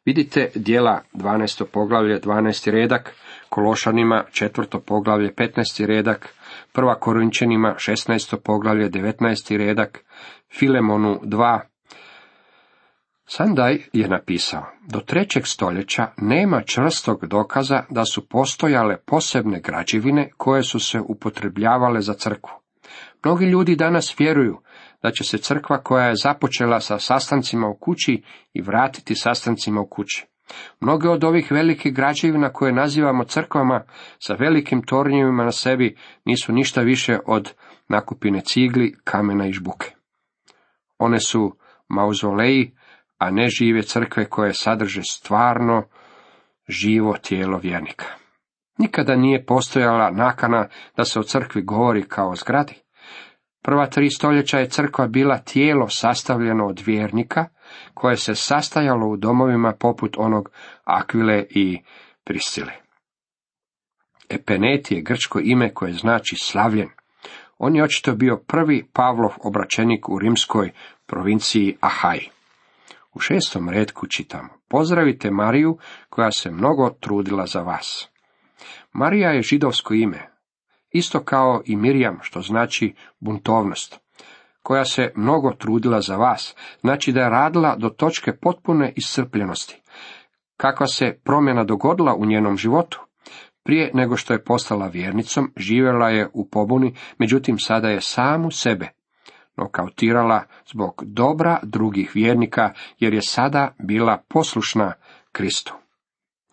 Vidite 0.05 0.49
dijela 0.55 1.01
12. 1.13 1.65
poglavlje 1.65 2.19
12. 2.19 2.71
redak, 2.71 3.15
Kološanima 3.49 4.23
4. 4.31 4.79
poglavlje 4.79 5.33
15. 5.33 5.85
redak, 5.85 6.33
Prva 6.71 6.95
Korinčanima 6.95 7.75
16. 7.77 8.37
poglavlje 8.43 8.89
19. 8.89 9.57
redak, 9.57 10.03
Filemonu 10.57 11.19
2. 11.23 11.59
Sandaj 13.25 13.79
je 13.93 14.07
napisao, 14.07 14.65
do 14.87 14.99
trećeg 14.99 15.47
stoljeća 15.47 16.07
nema 16.17 16.61
čvrstog 16.61 17.27
dokaza 17.27 17.83
da 17.89 18.05
su 18.05 18.27
postojale 18.27 18.97
posebne 18.97 19.59
građevine 19.59 20.29
koje 20.37 20.63
su 20.63 20.79
se 20.79 20.99
upotrebljavale 20.99 22.01
za 22.01 22.13
crkvu. 22.13 22.51
Mnogi 23.23 23.45
ljudi 23.45 23.75
danas 23.75 24.19
vjeruju 24.19 24.57
da 25.03 25.11
će 25.11 25.23
se 25.23 25.37
crkva 25.37 25.83
koja 25.83 26.05
je 26.05 26.15
započela 26.23 26.79
sa 26.79 26.99
sastancima 26.99 27.67
u 27.67 27.77
kući 27.77 28.23
i 28.53 28.61
vratiti 28.61 29.15
sastancima 29.15 29.81
u 29.81 29.87
kući. 29.87 30.25
Mnoge 30.79 31.09
od 31.09 31.23
ovih 31.23 31.51
velikih 31.51 31.93
građevina 31.93 32.53
koje 32.53 32.73
nazivamo 32.73 33.23
crkvama 33.23 33.83
sa 34.19 34.33
velikim 34.33 34.81
tornjevima 34.81 35.43
na 35.43 35.51
sebi 35.51 35.97
nisu 36.25 36.53
ništa 36.53 36.81
više 36.81 37.19
od 37.25 37.53
nakupine 37.87 38.41
cigli, 38.41 38.95
kamena 39.03 39.47
i 39.47 39.51
žbuke. 39.51 39.91
One 40.97 41.19
su 41.19 41.57
mauzoleji, 41.87 42.75
a 43.17 43.31
ne 43.31 43.47
žive 43.47 43.81
crkve 43.81 44.25
koje 44.25 44.53
sadrže 44.53 45.01
stvarno 45.03 45.83
živo 46.67 47.17
tijelo 47.17 47.57
vjernika. 47.57 48.05
Nikada 48.77 49.15
nije 49.15 49.45
postojala 49.45 50.11
nakana 50.11 50.67
da 50.97 51.05
se 51.05 51.19
o 51.19 51.23
crkvi 51.23 51.61
govori 51.61 52.03
kao 52.03 52.29
o 52.29 52.35
zgradi. 52.35 52.82
Prva 53.63 53.85
tri 53.85 54.09
stoljeća 54.09 54.57
je 54.57 54.69
crkva 54.69 55.07
bila 55.07 55.37
tijelo 55.37 55.89
sastavljeno 55.89 56.67
od 56.67 56.81
vjernika, 56.85 57.45
koje 57.93 58.17
se 58.17 58.35
sastajalo 58.35 59.07
u 59.07 59.17
domovima 59.17 59.73
poput 59.79 60.15
onog 60.17 60.49
Akvile 60.83 61.45
i 61.49 61.81
Priscile. 62.23 62.73
Epenet 64.29 64.91
je 64.91 65.01
grčko 65.01 65.39
ime 65.43 65.73
koje 65.73 65.93
znači 65.93 66.35
slavljen. 66.41 66.89
On 67.57 67.75
je 67.75 67.83
očito 67.83 68.15
bio 68.15 68.37
prvi 68.47 68.87
Pavlov 68.93 69.31
obraćenik 69.43 70.09
u 70.09 70.19
rimskoj 70.19 70.71
provinciji 71.05 71.77
Ahaj. 71.79 72.19
U 73.13 73.19
šestom 73.19 73.69
redku 73.69 74.07
čitamo, 74.07 74.49
pozdravite 74.67 75.31
Mariju 75.31 75.77
koja 76.09 76.31
se 76.31 76.51
mnogo 76.51 76.89
trudila 76.89 77.45
za 77.45 77.61
vas. 77.61 78.09
Marija 78.93 79.29
je 79.29 79.41
židovsko 79.41 79.93
ime, 79.93 80.32
isto 80.93 81.23
kao 81.23 81.61
i 81.65 81.75
Mirjam, 81.75 82.19
što 82.21 82.41
znači 82.41 82.95
buntovnost, 83.19 83.99
koja 84.61 84.85
se 84.85 85.11
mnogo 85.15 85.51
trudila 85.51 86.01
za 86.01 86.15
vas, 86.15 86.55
znači 86.81 87.11
da 87.11 87.21
je 87.21 87.29
radila 87.29 87.75
do 87.75 87.89
točke 87.89 88.33
potpune 88.41 88.93
iscrpljenosti. 88.95 89.81
Kakva 90.57 90.87
se 90.87 91.19
promjena 91.23 91.63
dogodila 91.63 92.15
u 92.15 92.25
njenom 92.25 92.57
životu? 92.57 93.01
Prije 93.63 93.91
nego 93.93 94.17
što 94.17 94.33
je 94.33 94.43
postala 94.43 94.87
vjernicom, 94.87 95.51
živjela 95.57 96.09
je 96.09 96.29
u 96.33 96.49
pobuni, 96.49 96.95
međutim 97.17 97.59
sada 97.59 97.89
je 97.89 98.01
samu 98.01 98.51
sebe 98.51 98.89
nokautirala 99.57 100.43
zbog 100.71 101.03
dobra 101.05 101.59
drugih 101.63 102.11
vjernika, 102.15 102.73
jer 102.99 103.13
je 103.13 103.21
sada 103.21 103.75
bila 103.79 104.23
poslušna 104.27 104.93
Kristu. 105.31 105.73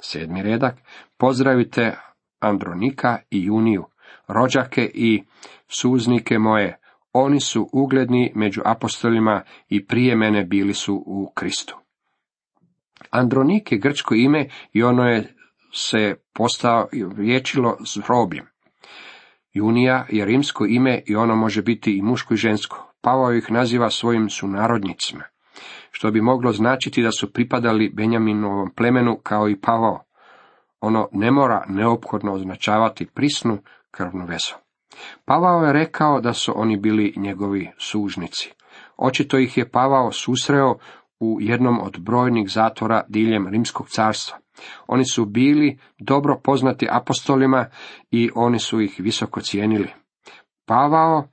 Sedmi 0.01 0.43
redak, 0.43 0.75
pozdravite 1.19 1.97
Andronika 2.41 3.19
i 3.31 3.45
Juniju, 3.45 3.85
rođake 4.33 4.91
i 4.95 5.23
suznike 5.69 6.39
moje, 6.39 6.79
oni 7.13 7.41
su 7.41 7.69
ugledni 7.73 8.33
među 8.35 8.61
apostolima 8.65 9.43
i 9.69 9.87
prije 9.87 10.17
mene 10.17 10.45
bili 10.45 10.75
su 10.75 11.03
u 11.07 11.33
Kristu. 11.35 11.77
Andronik 13.11 13.73
je 13.73 13.79
grčko 13.79 14.15
ime 14.15 14.49
i 14.73 14.83
ono 14.83 15.05
je 15.05 15.35
se 15.73 16.15
postao 16.35 16.89
vječilo 17.17 17.77
s 17.87 18.09
robljem. 18.09 18.47
Junija 19.53 20.07
je 20.09 20.25
rimsko 20.25 20.67
ime 20.67 21.03
i 21.07 21.17
ono 21.17 21.37
može 21.37 21.63
biti 21.63 21.99
i 21.99 22.03
muško 22.03 22.35
i 22.35 22.37
žensko. 22.37 22.93
Pavao 23.01 23.35
ih 23.35 23.51
naziva 23.51 23.91
svojim 23.91 24.31
sunarodnicima, 24.31 25.25
što 25.91 26.11
bi 26.11 26.21
moglo 26.21 26.53
značiti 26.53 27.03
da 27.03 27.11
su 27.13 27.33
pripadali 27.33 27.93
Benjaminovom 27.95 28.71
plemenu 28.77 29.19
kao 29.23 29.49
i 29.49 29.61
Pavao. 29.61 30.05
Ono 30.81 31.09
ne 31.13 31.31
mora 31.31 31.65
neophodno 31.69 32.33
označavati 32.33 33.07
prisnu 33.07 33.59
krvnu 33.91 34.27
vezu. 34.27 34.55
Pavao 35.25 35.65
je 35.65 35.73
rekao 35.73 36.21
da 36.21 36.33
su 36.33 36.53
oni 36.57 36.77
bili 36.77 37.15
njegovi 37.17 37.71
sužnici. 37.79 38.53
Očito 38.97 39.39
ih 39.39 39.59
je 39.59 39.71
Pavao 39.71 40.13
susreo 40.13 40.77
u 41.21 41.39
jednom 41.41 41.81
od 41.83 41.99
brojnih 42.01 42.51
zatvora 42.51 43.03
diljem 43.09 43.49
Rimskog 43.49 43.89
carstva. 43.89 44.39
Oni 44.87 45.05
su 45.05 45.25
bili 45.25 45.79
dobro 45.99 46.41
poznati 46.45 46.89
apostolima 46.91 47.67
i 48.11 48.31
oni 48.35 48.59
su 48.59 48.81
ih 48.81 48.97
visoko 48.99 49.41
cijenili. 49.41 49.89
Pavao 50.67 51.29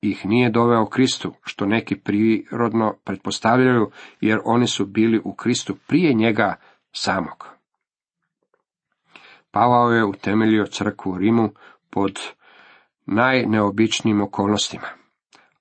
ih 0.00 0.26
nije 0.26 0.50
doveo 0.50 0.86
Kristu, 0.86 1.32
što 1.44 1.66
neki 1.66 1.96
prirodno 1.96 2.94
pretpostavljaju, 3.04 3.90
jer 4.20 4.38
oni 4.44 4.66
su 4.66 4.86
bili 4.86 5.20
u 5.24 5.34
Kristu 5.34 5.76
prije 5.86 6.14
njega 6.14 6.54
samog. 6.92 7.46
Pavao 9.50 9.90
je 9.90 10.04
utemeljio 10.04 10.66
crkvu 10.66 11.12
u 11.12 11.18
Rimu 11.18 11.50
pod 11.90 12.20
najneobičnijim 13.06 14.20
okolnostima. 14.20 14.86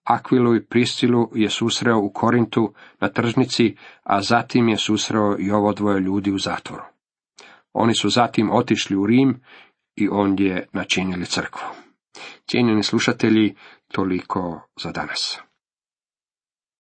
Akvilu 0.03 0.55
i 0.55 0.65
Pristilu 0.65 1.31
je 1.35 1.49
susreo 1.49 1.99
u 1.99 2.09
Korintu 2.13 2.73
na 2.99 3.09
tržnici, 3.09 3.75
a 4.03 4.21
zatim 4.21 4.69
je 4.69 4.77
susreo 4.77 5.35
i 5.39 5.51
ovo 5.51 5.73
dvoje 5.73 5.99
ljudi 5.99 6.31
u 6.31 6.37
zatvoru. 6.37 6.83
Oni 7.73 7.95
su 7.95 8.09
zatim 8.09 8.51
otišli 8.51 8.95
u 8.95 9.05
Rim 9.05 9.41
i 9.95 10.09
ondje 10.09 10.67
načinili 10.73 11.25
crkvu. 11.25 11.61
Cijenjeni 12.47 12.83
slušatelji, 12.83 13.55
toliko 13.91 14.61
za 14.83 14.91
danas. 14.91 15.39